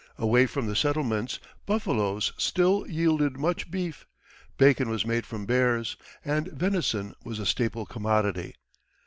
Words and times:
Away 0.17 0.47
from 0.47 0.65
the 0.65 0.75
settlements 0.75 1.39
buffaloes 1.67 2.33
still 2.35 2.87
yielded 2.89 3.37
much 3.37 3.69
beef, 3.69 4.07
bacon 4.57 4.89
was 4.89 5.05
made 5.05 5.27
from 5.27 5.45
bears, 5.45 5.95
and 6.25 6.47
venison 6.47 7.13
was 7.23 7.37
a 7.37 7.45
staple 7.45 7.85
commodity. 7.85 8.55